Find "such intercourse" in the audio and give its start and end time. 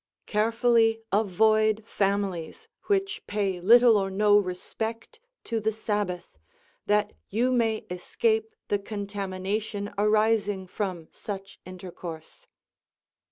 11.11-12.47